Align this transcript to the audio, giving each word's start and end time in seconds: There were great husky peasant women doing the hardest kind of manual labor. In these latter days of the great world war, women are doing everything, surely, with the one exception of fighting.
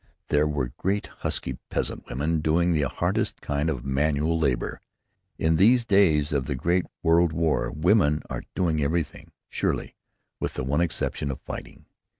There 0.29 0.47
were 0.47 0.73
great 0.77 1.05
husky 1.21 1.59
peasant 1.69 2.07
women 2.07 2.39
doing 2.41 2.71
the 2.73 2.89
hardest 2.89 3.39
kind 3.39 3.69
of 3.69 3.85
manual 3.85 4.39
labor. 4.39 4.81
In 5.37 5.57
these 5.57 5.81
latter 5.81 5.89
days 6.01 6.33
of 6.33 6.47
the 6.47 6.55
great 6.55 6.87
world 7.03 7.31
war, 7.31 7.69
women 7.69 8.23
are 8.27 8.41
doing 8.55 8.81
everything, 8.81 9.31
surely, 9.47 9.93
with 10.39 10.55
the 10.55 10.63
one 10.63 10.81
exception 10.81 11.29
of 11.29 11.39
fighting. 11.41 11.85